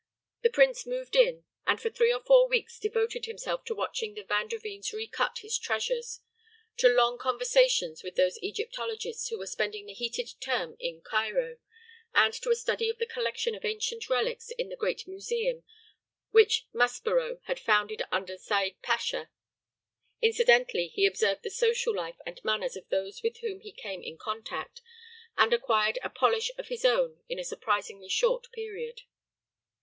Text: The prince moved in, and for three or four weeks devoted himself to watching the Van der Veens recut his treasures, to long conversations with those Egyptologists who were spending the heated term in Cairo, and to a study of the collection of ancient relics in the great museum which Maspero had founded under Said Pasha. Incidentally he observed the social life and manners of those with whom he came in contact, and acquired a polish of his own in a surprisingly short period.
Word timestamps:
The 0.41 0.49
prince 0.49 0.87
moved 0.87 1.15
in, 1.15 1.43
and 1.67 1.79
for 1.79 1.91
three 1.91 2.11
or 2.11 2.21
four 2.23 2.47
weeks 2.47 2.79
devoted 2.79 3.27
himself 3.27 3.63
to 3.65 3.75
watching 3.75 4.15
the 4.15 4.23
Van 4.23 4.47
der 4.47 4.57
Veens 4.57 4.91
recut 4.91 5.37
his 5.43 5.59
treasures, 5.59 6.21
to 6.77 6.89
long 6.89 7.19
conversations 7.19 8.01
with 8.01 8.15
those 8.15 8.39
Egyptologists 8.41 9.27
who 9.29 9.37
were 9.37 9.45
spending 9.45 9.85
the 9.85 9.93
heated 9.93 10.31
term 10.41 10.75
in 10.79 11.01
Cairo, 11.01 11.59
and 12.15 12.33
to 12.33 12.49
a 12.49 12.55
study 12.55 12.89
of 12.89 12.97
the 12.97 13.05
collection 13.05 13.53
of 13.53 13.63
ancient 13.63 14.09
relics 14.09 14.49
in 14.49 14.69
the 14.69 14.75
great 14.75 15.07
museum 15.07 15.63
which 16.31 16.65
Maspero 16.73 17.39
had 17.43 17.59
founded 17.59 18.01
under 18.11 18.39
Said 18.39 18.81
Pasha. 18.81 19.29
Incidentally 20.19 20.87
he 20.87 21.05
observed 21.05 21.43
the 21.43 21.51
social 21.51 21.93
life 21.95 22.17
and 22.25 22.43
manners 22.43 22.75
of 22.75 22.89
those 22.89 23.21
with 23.21 23.37
whom 23.41 23.59
he 23.59 23.71
came 23.71 24.01
in 24.01 24.17
contact, 24.17 24.81
and 25.37 25.53
acquired 25.53 25.99
a 26.01 26.09
polish 26.09 26.49
of 26.57 26.69
his 26.69 26.83
own 26.85 27.21
in 27.29 27.37
a 27.37 27.43
surprisingly 27.43 28.09
short 28.09 28.51
period. 28.51 29.03